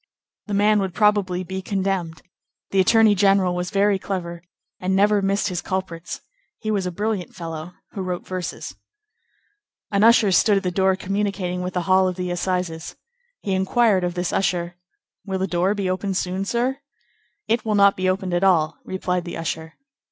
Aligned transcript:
The 0.47 0.55
man 0.55 0.79
would 0.79 0.95
probably 0.95 1.43
be 1.43 1.61
condemned; 1.61 2.23
the 2.71 2.79
attorney 2.79 3.13
general 3.13 3.53
was 3.53 3.69
very 3.69 3.99
clever, 3.99 4.41
and 4.79 4.95
never 4.95 5.21
missed 5.21 5.49
his 5.49 5.61
culprits; 5.61 6.21
he 6.57 6.71
was 6.71 6.87
a 6.87 6.91
brilliant 6.91 7.35
fellow 7.35 7.75
who 7.91 8.01
wrote 8.01 8.25
verses. 8.25 8.73
An 9.91 10.03
usher 10.03 10.31
stood 10.31 10.57
at 10.57 10.63
the 10.63 10.71
door 10.71 10.95
communicating 10.95 11.61
with 11.61 11.75
the 11.75 11.83
hall 11.83 12.07
of 12.07 12.15
the 12.15 12.31
Assizes. 12.31 12.95
He 13.43 13.53
inquired 13.53 14.03
of 14.03 14.15
this 14.15 14.33
usher:— 14.33 14.73
"Will 15.23 15.37
the 15.37 15.45
door 15.45 15.75
be 15.75 15.87
opened 15.87 16.17
soon, 16.17 16.45
sir?" 16.45 16.79
"It 17.47 17.63
will 17.63 17.75
not 17.75 17.95
be 17.95 18.09
opened 18.09 18.33
at 18.33 18.43
all," 18.43 18.79
replied 18.83 19.23
the 19.25 19.37
usher. 19.37 19.75